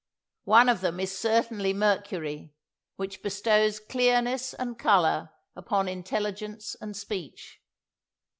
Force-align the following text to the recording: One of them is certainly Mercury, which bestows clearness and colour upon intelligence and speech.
One 0.49 0.67
of 0.67 0.81
them 0.81 0.99
is 0.99 1.15
certainly 1.15 1.73
Mercury, 1.73 2.55
which 2.95 3.21
bestows 3.21 3.79
clearness 3.79 4.55
and 4.55 4.75
colour 4.79 5.29
upon 5.55 5.87
intelligence 5.87 6.75
and 6.81 6.97
speech. 6.97 7.61